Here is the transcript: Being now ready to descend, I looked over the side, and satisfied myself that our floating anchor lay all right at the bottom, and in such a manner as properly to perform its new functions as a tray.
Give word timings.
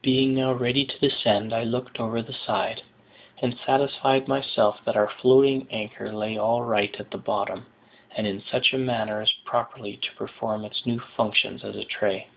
Being 0.00 0.34
now 0.34 0.54
ready 0.54 0.86
to 0.86 0.98
descend, 0.98 1.52
I 1.52 1.62
looked 1.62 2.00
over 2.00 2.22
the 2.22 2.32
side, 2.32 2.82
and 3.42 3.54
satisfied 3.66 4.26
myself 4.28 4.80
that 4.86 4.96
our 4.96 5.10
floating 5.10 5.68
anchor 5.70 6.10
lay 6.10 6.38
all 6.38 6.62
right 6.62 6.98
at 6.98 7.10
the 7.10 7.18
bottom, 7.18 7.66
and 8.16 8.26
in 8.26 8.42
such 8.50 8.72
a 8.72 8.78
manner 8.78 9.20
as 9.20 9.32
properly 9.44 9.98
to 9.98 10.14
perform 10.16 10.64
its 10.64 10.86
new 10.86 11.00
functions 11.18 11.64
as 11.64 11.76
a 11.76 11.84
tray. 11.84 12.28